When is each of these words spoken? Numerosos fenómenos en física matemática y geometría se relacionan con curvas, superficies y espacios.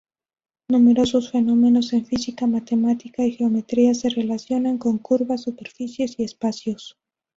Numerosos 0.67 1.29
fenómenos 1.29 1.93
en 1.93 2.07
física 2.07 2.47
matemática 2.47 3.23
y 3.23 3.33
geometría 3.33 3.93
se 3.93 4.09
relacionan 4.09 4.79
con 4.79 4.97
curvas, 4.97 5.43
superficies 5.43 6.15
y 6.19 6.23
espacios. 6.23 6.97